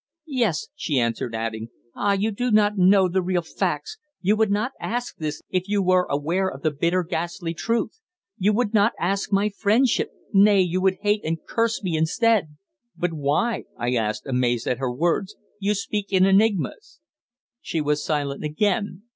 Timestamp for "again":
18.43-19.03